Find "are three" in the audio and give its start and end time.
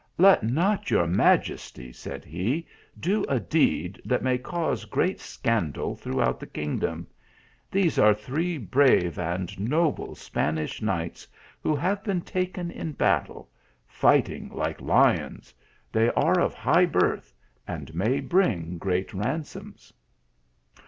7.99-8.57